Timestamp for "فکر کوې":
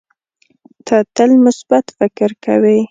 1.97-2.77